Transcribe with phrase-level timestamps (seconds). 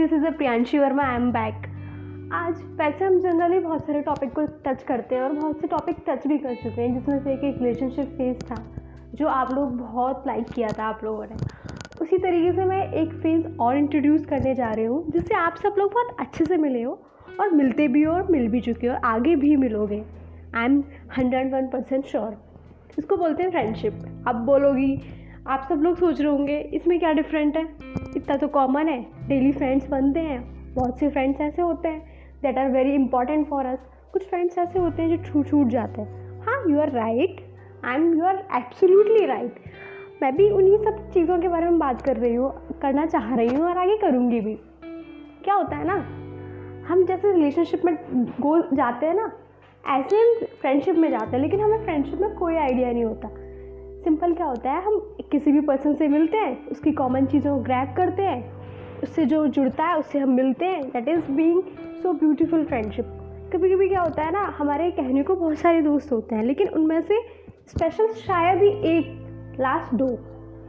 [0.00, 1.66] Is a Priyanshi Verma I am back
[2.32, 5.96] आज वैसे हम जनरली बहुत सारे टॉपिक को टच करते हैं और बहुत से टॉपिक
[6.08, 8.56] टच भी कर चुके हैं, जिसमें से एक एक रिलेशनशिप फ़ेज़ था,
[9.14, 11.36] जो आप लोग बहुत लाइक किया था आप लोगों ने।
[12.00, 15.74] उसी तरीके से मैं एक फ़ेज़ और इंट्रोड्यूस करने जा रही हूँ, जिससे आप सब
[15.78, 17.00] लोग बहुत अच्छे से मिले हो
[17.40, 20.02] और मिलते भी हो और मिल भी चुके हो आगे भी मिलोगे।
[20.54, 20.82] I am
[21.18, 22.36] hundred one percent sure
[22.98, 25.00] इसको बोलते हैं फ्रेंडशिप अब बोलोगी,
[25.48, 27.64] आप सब लोग सोच रहे होंगे, इसमें क्या डिफरेंट है?
[28.16, 30.42] इतना तो कॉमन है। डेली फ्रेंड्स बनते हैं।
[30.74, 32.00] बहुत से फ्रेंड्स ऐसे होते हैं
[32.42, 33.78] that are very important for us
[34.12, 37.40] कुछ फ्रेंड्स ऐसे होते हैं जो छूट छूट जाते हैं। हाँ you are right
[37.84, 39.54] I am you are absolutely right
[40.22, 42.50] मैं भी उन्हीं सब चीज़ों के बारे में बात कर रही हूँ,
[42.82, 44.54] करना चाह रही हूँ और आगे करूँगी भी।
[45.44, 45.94] क्या होता है ना,
[46.88, 47.94] हम जैसे रिलेशनशिप में
[48.40, 49.30] गो जाते हैं ना,
[49.84, 53.28] ऐसे हम फ्रेंडशिप में जाते हैं, लेकिन हमें फ्रेंडशिप में कोई आइडिया नहीं होता।
[54.04, 54.98] सिंपल क्या होता है, हम
[55.32, 59.46] किसी भी पर्सन से मिलते हैं, उसकी कॉमन चीज़ों को ग्रैप करते हैं, उससे जो
[59.48, 61.62] जुड़ता है, उससे हम मिलते हैं that is being
[62.02, 63.20] so beautiful friendship
[63.52, 66.68] कभी कभी क्या होता है ना, हमारे कहने को बहुत सारे दोस्त होते हैं, लेकिन
[66.68, 67.20] उनमें से
[67.68, 70.06] स्पेशल शायद ही एक लास्ट दो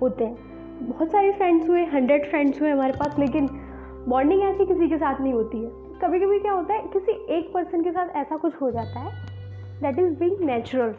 [0.00, 3.48] होते हैं। बहुत सारे फ्रेंड्स हुए हंड्रेड फ्रेंड्स हुए हमारे पास, लेकिन
[4.08, 5.70] बॉन्डिंग ऐसी किसी के साथ नहीं होती है।
[6.02, 9.12] कभी कभी क्या होता है, किसी एक पर्सन के साथ ऐसा कुछ हो जाता है
[9.82, 10.94] दैट इज़ बींग नेचुरल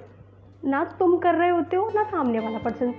[0.65, 2.93] ना तुम कर रहे होते हो, ना सामने वाला person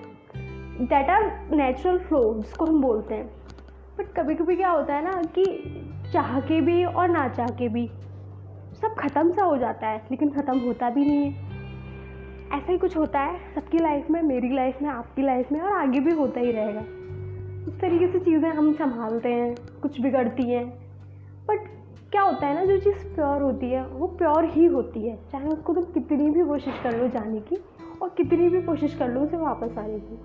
[0.81, 3.27] that are natural flow जिसको हम बोलते हैं।
[3.99, 5.45] बट कभी कभी क्या होता है ना कि
[6.13, 7.87] चाह के भी और ना चाह के भी,
[8.83, 11.45] सब ख़त्म सा हो जाता है, लेकिन ख़त्म होता भी नहीं है।
[12.59, 15.73] ऐसा ही कुछ होता है सबकी लाइफ में, मेरी लाइफ में, आपकी लाइफ में, और
[15.73, 16.81] आगे भी होता ही रहेगा।
[17.69, 20.67] इस तरीके से चीज़ें हम संभालते हैं, कुछ बिगड़ती हैं।
[21.47, 21.76] बट
[22.13, 25.47] क्या होता है ना, जो चीज़ प्योर होती है, वो प्योर ही होती है। चाहे
[25.47, 27.57] उसको तुम कितनी भी कोशिश कर लो जाने की,
[28.03, 30.19] और कितनी भी कोशिश कर लो उसे वापस आने की।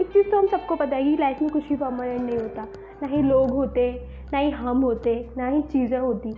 [0.00, 2.62] एक चीज़ तो हम सबको पता है कि लाइफ में कुछ भी परमानेंट नहीं होता।
[3.02, 6.32] ना ही लोग होते, ना ही हम होते, ना ही चीज़ें होती।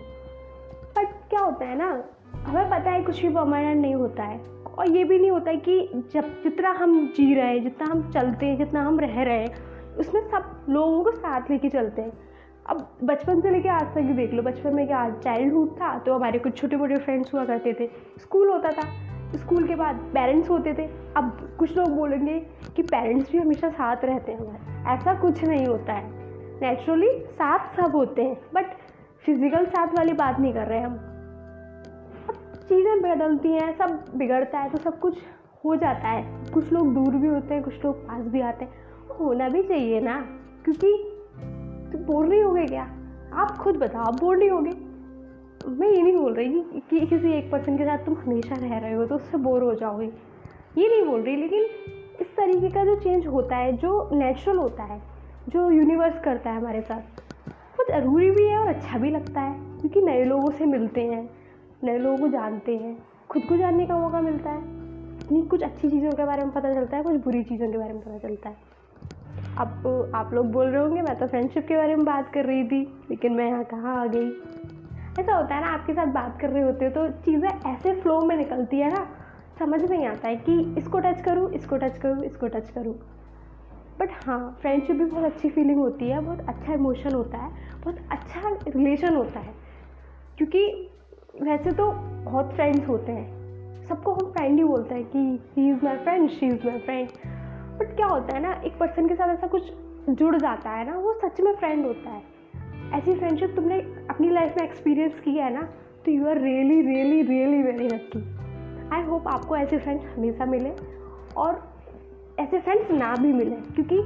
[0.98, 4.40] बट क्या होता है ना, हमें पता है कुछ भी परमानेंट नहीं होता है।
[4.78, 8.10] और ये भी नहीं होता है कि जब, जितना हम जी रहे हैं, जितना हम
[8.10, 9.54] चलते हैं, जितना हम रह रहे हैं,
[9.96, 12.29] उसमें सब लोगों को साथ लेके चलते हैं।
[12.70, 16.14] अब बचपन से लेके आज तक ही देख लो, बचपन में क्या चाइल्डहुड था तो
[16.14, 17.86] हमारे कुछ छोटे मोटे फ्रेंड्स हुआ करते थे।
[18.18, 18.82] स्कूल होता था
[19.36, 20.86] स्कूल के बाद पेरेंट्स होते थे।
[21.16, 22.38] अब कुछ लोग बोलेंगे
[22.76, 26.08] कि पेरेंट्स भी हमेशा साथ रहते हैं। ऐसा कुछ नहीं होता है।
[26.60, 28.72] नेचुरली साथ सब होते हैं बट
[29.26, 30.94] फ़िज़िकल साथ वाली बात नहीं कर रहे हम।
[32.28, 32.34] अब
[32.68, 35.18] चीज़ें बदलती हैं, सब बिगड़ता है तो सब कुछ
[35.64, 39.18] हो जाता है। कुछ लोग दूर भी होते हैं, कुछ लोग पास भी आते हैं।
[39.18, 40.20] होना भी चाहिए ना,
[40.64, 41.16] क्योंकि
[41.92, 42.82] तो बोर नहीं हो गए क्या?
[43.34, 44.70] आप खुद बताओ, आप बोर नहीं होगे।
[45.68, 48.78] मैं ये नहीं बोल रही कि कि किसी एक पर्सन के साथ तुम हमेशा रह
[48.78, 50.06] रहे हो तो उससे बोर हो जाओगे।
[50.78, 51.64] ये नहीं बोल रही, लेकिन
[52.20, 55.00] इस तरीके का जो चेंज होता है, जो नेचुरल होता है,
[55.48, 57.00] जो यूनिवर्स करता है हमारे साथ
[57.78, 61.30] वो ज़रूरी भी है और अच्छा भी लगता है, क्योंकि नए लोगों से मिलते हैं,
[61.84, 62.96] नए लोगों को जानते हैं।
[63.30, 64.60] खुद को जानने का मौका मिलता है।
[65.20, 67.92] इतनी कुछ अच्छी चीज़ों के बारे में पता चलता है, कुछ बुरी चीज़ों के बारे
[67.92, 68.69] में पता चलता है।
[69.60, 72.64] अब आप लोग बोल रहे होंगे, मैं तो फ्रेंडशिप के बारे में बात कर रही
[72.64, 74.30] थी, लेकिन मैं यहाँ कहाँ आ गई?
[75.18, 78.20] ऐसा होता है ना, आपके साथ बात कर रहे होते हो तो चीज़ें ऐसे फ्लो
[78.20, 79.06] में निकलती है ना,
[79.58, 82.94] समझ नहीं आता है कि इसको टच करूँ, इसको टच करूँ, इसको टच करूँ।
[83.98, 87.50] बट हाँ फ्रेंडशिप भी बहुत अच्छी फीलिंग होती है, बहुत अच्छा इमोशन होता है,
[87.84, 89.54] बहुत अच्छा रिलेशन होता है।
[90.38, 90.90] क्योंकि
[91.42, 91.90] वैसे तो
[92.30, 93.40] बहुत फ्रेंड्स होते हैं।
[93.88, 95.18] सबको हम फ्रेंड ही बोलते हैं कि
[95.56, 97.08] he is my friend she is my friend
[97.80, 99.70] but क्या होता है ना, एक पर्सन के साथ ऐसा कुछ
[100.10, 102.22] जुड़ जाता है ना, वो सच में फ्रेंड होता है।
[102.94, 103.78] ऐसी फ्रेंडशिप तुमने
[104.10, 105.62] अपनी लाइफ में एक्सपीरियंस की है ना
[106.04, 108.22] तो you are really really really very lucky
[108.92, 110.70] I hope आपको ऐसे फ्रेंड्स हमेशा मिले
[111.36, 111.62] और
[112.40, 113.98] ऐसे फ्रेंड्स ना भी मिले, क्योंकि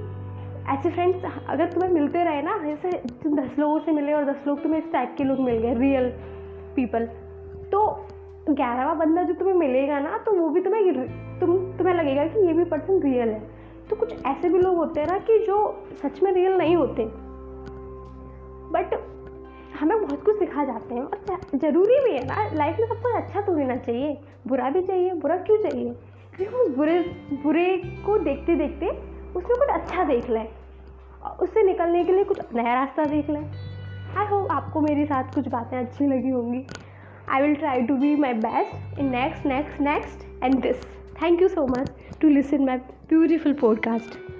[0.72, 2.90] ऐसे फ्रेंड्स अगर तुम्हें मिलते रहे ना, जैसे
[3.22, 5.74] तुम दस लोगों से मिले और दस लोग तुम्हें इस टाइप के लोग मिल गए
[5.74, 6.08] रियल
[6.76, 7.06] पीपल
[7.72, 7.86] तो
[8.48, 10.92] ग्यारहवा बंदा जो तुम्हें मिलेगा ना तो वो भी तुम्हें,
[11.40, 13.42] तुम, तुम्हें लगेगा कि ये भी पर्सन रियल है।
[13.94, 15.56] तो कुछ ऐसे भी लोग होते हैं ना कि जो
[16.02, 17.04] सच में रियल नहीं होते।
[18.72, 18.94] बट
[19.80, 23.14] हमें बहुत कुछ सिखा जाते हैं और ज़रूरी भी है ना लाइफ में सब कुछ
[23.14, 24.16] अच्छा तो होना चाहिए,
[24.48, 25.94] बुरा भी चाहिए, बुरा क्यों चाहिए?
[26.36, 26.98] क्योंकि उस बुरे
[27.42, 27.76] बुरे
[28.06, 28.88] को देखते देखते
[29.38, 30.46] उसमें कुछ अच्छा देख लें
[31.22, 35.34] और उससे निकलने के लिए कुछ नया रास्ता देख लें। आई होप आपको मेरे साथ
[35.34, 36.66] कुछ बातें अच्छी लगी होंगी।
[37.28, 40.84] I will try to be my best in next next next and this
[41.24, 41.88] Thank you so much
[42.20, 42.76] to listen my
[43.08, 44.33] beautiful podcast.